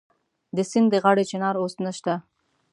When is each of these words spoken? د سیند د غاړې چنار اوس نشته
د 0.55 0.57
سیند 0.69 0.87
د 0.91 0.95
غاړې 1.03 1.23
چنار 1.31 1.55
اوس 1.61 1.73
نشته 1.85 2.13